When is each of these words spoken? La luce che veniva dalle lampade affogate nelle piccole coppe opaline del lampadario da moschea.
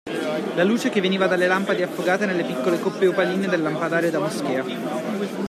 La 0.55 0.63
luce 0.65 0.89
che 0.89 0.99
veniva 0.99 1.27
dalle 1.27 1.45
lampade 1.45 1.83
affogate 1.83 2.25
nelle 2.25 2.43
piccole 2.43 2.79
coppe 2.79 3.05
opaline 3.05 3.45
del 3.47 3.61
lampadario 3.61 4.09
da 4.09 4.19
moschea. 4.19 4.65